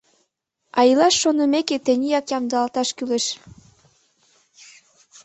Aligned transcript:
А 0.77 0.79
илаш 0.91 1.15
шонымеке, 1.21 1.77
тенияк 1.85 2.25
ямдылалташ 2.37 2.89
кӱлеш. 2.97 3.25